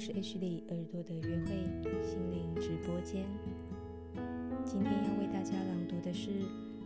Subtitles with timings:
[0.00, 3.26] 是 H 里耳朵的约会心灵直播间，
[4.64, 6.30] 今天要为大家朗读的是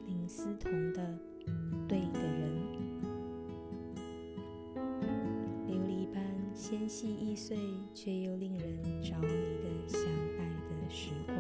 [0.05, 1.01] 林思彤的
[1.87, 2.51] 《对的人》。
[5.69, 7.57] 琉璃般纤细易碎，
[7.95, 10.01] 却又令人着迷的相
[10.37, 11.37] 爱的时光。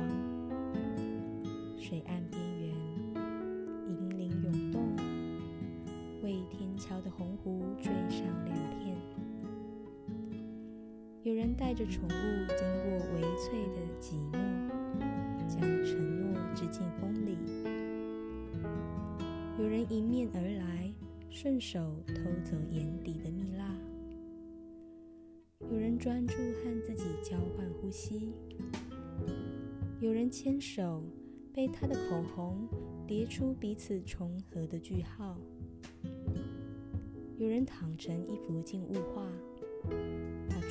[1.77, 2.73] 水岸边缘，
[3.89, 4.95] 银铃涌动，
[6.23, 8.95] 为天桥的红湖缀上两片。
[11.25, 14.37] 有人带着宠物经过微翠的寂寞，
[15.49, 17.35] 将承诺织进风里；
[19.59, 20.93] 有人迎面而来，
[21.31, 23.65] 顺手偷走眼底的蜜蜡；
[25.71, 28.35] 有人专注和自己交换呼吸；
[30.01, 31.03] 有人牵手，
[31.55, 32.69] 被他的口红
[33.07, 35.39] 叠出彼此重合的句号；
[37.39, 39.27] 有人躺成一幅静物画。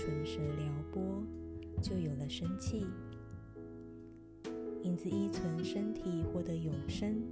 [0.06, 1.24] 唇舌撩拨，
[1.82, 2.86] 就有了生气。
[4.82, 7.24] 影子依存，身体获得永生，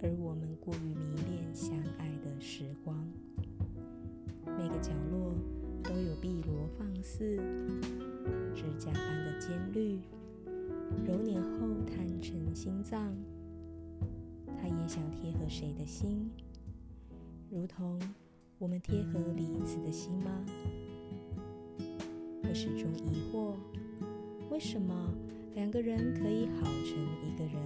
[0.00, 3.04] 而我们过于迷恋相爱的时光。
[4.56, 5.34] 每个角落
[5.82, 7.36] 都有碧螺放肆，
[8.54, 9.98] 指甲般的尖绿，
[11.04, 13.12] 揉捻后坦诚心脏。
[14.60, 16.30] 他也想贴合谁的心，
[17.50, 18.00] 如同
[18.58, 20.46] 我们贴合彼此的心吗？
[22.52, 23.54] 我始终疑惑，
[24.50, 25.10] 为什么
[25.54, 27.56] 两个人可以好成一个人？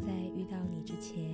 [0.00, 1.30] 在遇到你之前，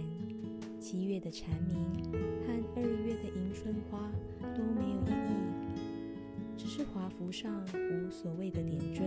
[0.78, 1.74] 七月的蝉鸣
[2.12, 4.12] 和二月的迎春花
[4.54, 5.78] 都没有意义，
[6.58, 9.02] 只是华服上无所谓的点缀，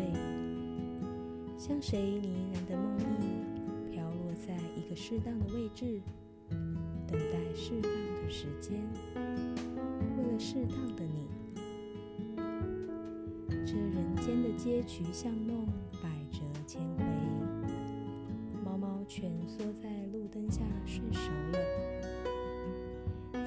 [1.59, 6.01] 像谁呢喃的梦呓，飘落在一个适当的位置，
[7.07, 8.81] 等待适当的时间，
[9.13, 11.22] 为了适当的你。
[13.73, 17.03] 这人间的街渠巷弄，百折千回。
[18.63, 21.57] 猫猫蜷缩在路灯下睡熟了，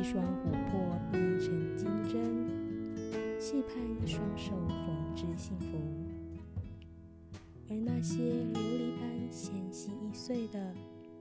[0.00, 2.44] 一双琥珀眯成金针，
[3.38, 5.78] 期盼一双手缝制幸福。
[7.70, 10.74] 而那些琉璃般纤细易碎的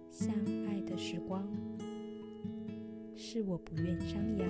[0.10, 0.34] 相
[0.66, 1.48] 爱的时光，
[3.16, 4.50] 是我不愿张扬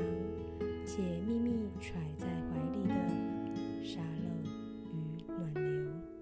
[5.45, 6.14] i anew.